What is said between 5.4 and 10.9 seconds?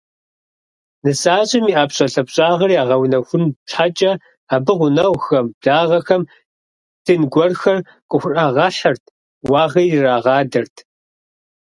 благъэхэм дын гуэрхэр къыхурагъэхьырт, уагъэ ирырагъадэрт.